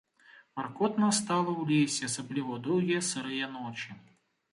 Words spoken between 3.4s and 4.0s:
ночы.